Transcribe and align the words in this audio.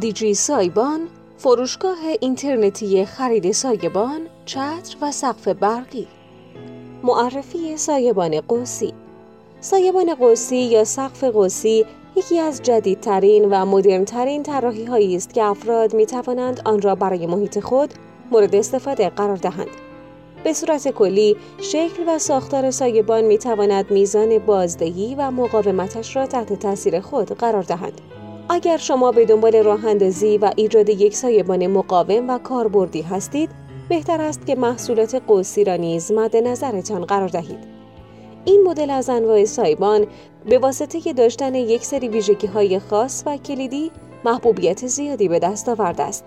دیجی 0.00 0.34
سایبان 0.34 1.00
فروشگاه 1.38 1.98
اینترنتی 2.20 3.04
خرید 3.04 3.52
سایبان، 3.52 4.20
چتر 4.44 4.96
و 5.02 5.12
سقف 5.12 5.48
برقی 5.48 6.06
معرفی 7.02 7.76
سایبان 7.76 8.40
قوسی 8.40 8.92
سایبان 9.60 10.14
قوسی 10.14 10.56
یا 10.56 10.84
سقف 10.84 11.24
قوسی 11.24 11.86
یکی 12.16 12.38
از 12.38 12.62
جدیدترین 12.62 13.44
و 13.44 13.66
مدرنترین 13.66 14.42
طراحی 14.42 14.84
هایی 14.84 15.16
است 15.16 15.34
که 15.34 15.44
افراد 15.44 15.94
می 15.94 16.06
توانند 16.06 16.60
آن 16.64 16.82
را 16.82 16.94
برای 16.94 17.26
محیط 17.26 17.58
خود 17.60 17.94
مورد 18.30 18.54
استفاده 18.54 19.08
قرار 19.08 19.36
دهند. 19.36 19.70
به 20.44 20.52
صورت 20.52 20.88
کلی 20.88 21.36
شکل 21.60 22.04
و 22.06 22.18
ساختار 22.18 22.70
سایبان 22.70 23.24
می 23.24 23.38
تواند 23.38 23.90
میزان 23.90 24.38
بازدهی 24.38 25.14
و 25.18 25.30
مقاومتش 25.30 26.16
را 26.16 26.26
تحت 26.26 26.52
تاثیر 26.52 27.00
خود 27.00 27.38
قرار 27.38 27.62
دهند. 27.62 28.00
اگر 28.48 28.76
شما 28.76 29.12
به 29.12 29.24
دنبال 29.24 29.56
راه 29.56 29.86
اندازی 29.86 30.38
و 30.38 30.50
ایجاد 30.56 30.88
یک 30.88 31.16
سایبان 31.16 31.66
مقاوم 31.66 32.30
و 32.30 32.38
کاربردی 32.38 33.02
هستید، 33.02 33.50
بهتر 33.88 34.20
است 34.20 34.46
که 34.46 34.54
محصولات 34.54 35.14
قوسی 35.14 35.64
را 35.64 35.76
نیز 35.76 36.12
مد 36.12 36.36
نظرتان 36.36 37.04
قرار 37.04 37.28
دهید. 37.28 37.58
این 38.44 38.62
مدل 38.66 38.90
از 38.90 39.08
انواع 39.08 39.44
سایبان 39.44 40.06
به 40.46 40.58
واسطه 40.58 41.12
داشتن 41.12 41.54
یک 41.54 41.84
سری 41.84 42.08
ویژگی 42.08 42.46
های 42.46 42.78
خاص 42.78 43.22
و 43.26 43.36
کلیدی 43.36 43.90
محبوبیت 44.24 44.86
زیادی 44.86 45.28
به 45.28 45.38
دست 45.38 45.68
آورده 45.68 46.02
است. 46.02 46.24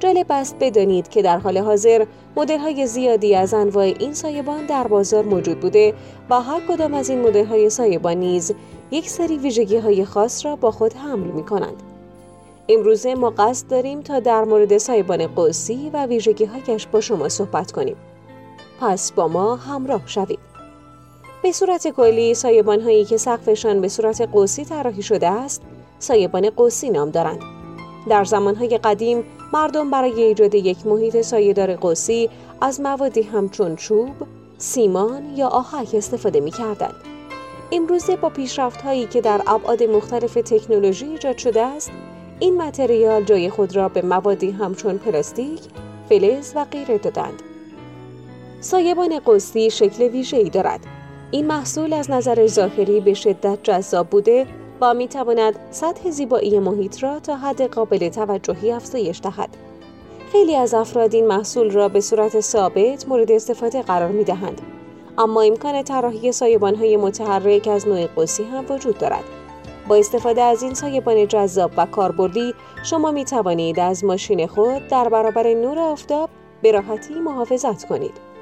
جالب 0.00 0.26
است 0.30 0.56
بدانید 0.60 1.08
که 1.08 1.22
در 1.22 1.38
حال 1.38 1.58
حاضر 1.58 2.06
مدل 2.36 2.58
های 2.58 2.86
زیادی 2.86 3.34
از 3.34 3.54
انواع 3.54 3.84
این 3.84 4.14
سایبان 4.14 4.66
در 4.66 4.86
بازار 4.86 5.24
موجود 5.24 5.60
بوده 5.60 5.94
و 6.30 6.42
هر 6.42 6.60
کدام 6.68 6.94
از 6.94 7.08
این 7.10 7.20
مدل 7.22 7.44
های 7.44 7.70
سایبان 7.70 8.16
نیز 8.16 8.54
یک 8.90 9.10
سری 9.10 9.38
ویژگی 9.38 9.76
های 9.76 10.04
خاص 10.04 10.46
را 10.46 10.56
با 10.56 10.70
خود 10.70 10.92
حمل 10.92 11.26
می 11.26 11.42
کنند. 11.42 11.82
امروزه 12.68 13.14
ما 13.14 13.30
قصد 13.30 13.68
داریم 13.68 14.00
تا 14.00 14.20
در 14.20 14.44
مورد 14.44 14.78
سایبان 14.78 15.26
قوسی 15.26 15.90
و 15.92 16.06
ویژگی 16.06 16.44
هایش 16.44 16.86
با 16.86 17.00
شما 17.00 17.28
صحبت 17.28 17.72
کنیم. 17.72 17.96
پس 18.80 19.12
با 19.12 19.28
ما 19.28 19.56
همراه 19.56 20.02
شوید. 20.06 20.38
به 21.42 21.52
صورت 21.52 21.88
کلی 21.88 22.34
سایبان 22.34 22.80
هایی 22.80 23.04
که 23.04 23.16
سقفشان 23.16 23.80
به 23.80 23.88
صورت 23.88 24.20
قوسی 24.20 24.64
طراحی 24.64 25.02
شده 25.02 25.28
است 25.28 25.62
سایبان 25.98 26.50
قوسی 26.50 26.90
نام 26.90 27.10
دارند 27.10 27.40
در 28.08 28.24
زمانهای 28.24 28.78
قدیم 28.78 29.24
مردم 29.52 29.90
برای 29.90 30.22
ایجاد 30.22 30.54
یک 30.54 30.86
محیط 30.86 31.20
سایهدار 31.20 31.76
قوسی 31.76 32.30
از 32.60 32.80
موادی 32.80 33.22
همچون 33.22 33.76
چوب، 33.76 34.10
سیمان 34.58 35.22
یا 35.36 35.48
آهک 35.48 35.94
استفاده 35.94 36.40
می 36.40 36.50
کردند. 36.50 36.94
امروزه 37.72 38.16
با 38.16 38.28
پیشرفت 38.28 38.82
هایی 38.82 39.06
که 39.06 39.20
در 39.20 39.42
ابعاد 39.46 39.82
مختلف 39.82 40.34
تکنولوژی 40.34 41.06
ایجاد 41.06 41.38
شده 41.38 41.62
است، 41.62 41.90
این 42.40 42.62
متریال 42.62 43.24
جای 43.24 43.50
خود 43.50 43.76
را 43.76 43.88
به 43.88 44.02
موادی 44.02 44.50
همچون 44.50 44.98
پلاستیک، 44.98 45.60
فلز 46.08 46.52
و 46.54 46.64
غیره 46.64 46.98
دادند. 46.98 47.42
سایبان 48.60 49.18
قوسی 49.18 49.70
شکل 49.70 50.04
ویژه‌ای 50.04 50.50
دارد 50.50 50.80
این 51.30 51.46
محصول 51.46 51.92
از 51.92 52.10
نظر 52.10 52.46
ظاهری 52.46 53.00
به 53.00 53.14
شدت 53.14 53.58
جذاب 53.62 54.06
بوده 54.06 54.46
و 54.80 54.94
می 54.94 55.08
تواند 55.08 55.58
سطح 55.70 56.10
زیبایی 56.10 56.58
محیط 56.58 57.02
را 57.02 57.20
تا 57.20 57.36
حد 57.36 57.62
قابل 57.62 58.08
توجهی 58.08 58.72
افزایش 58.72 59.20
دهد. 59.22 59.48
خیلی 60.32 60.56
از 60.56 60.74
افراد 60.74 61.14
این 61.14 61.26
محصول 61.26 61.70
را 61.70 61.88
به 61.88 62.00
صورت 62.00 62.40
ثابت 62.40 63.08
مورد 63.08 63.32
استفاده 63.32 63.82
قرار 63.82 64.10
می 64.10 64.24
دهند. 64.24 64.60
اما 65.18 65.42
امکان 65.42 65.82
طراحی 65.82 66.30
های 66.78 66.96
متحرک 66.96 67.68
از 67.68 67.88
نوع 67.88 68.06
قوسی 68.06 68.44
هم 68.44 68.64
وجود 68.70 68.98
دارد. 68.98 69.24
با 69.88 69.94
استفاده 69.96 70.42
از 70.42 70.62
این 70.62 70.74
سایبان 70.74 71.28
جذاب 71.28 71.70
و 71.76 71.86
کاربردی 71.86 72.54
شما 72.82 73.10
می 73.10 73.24
توانید 73.24 73.80
از 73.80 74.04
ماشین 74.04 74.46
خود 74.46 74.88
در 74.88 75.08
برابر 75.08 75.54
نور 75.54 75.78
آفتاب 75.78 76.30
به 76.62 76.72
راحتی 76.72 77.14
محافظت 77.14 77.84
کنید. 77.84 78.35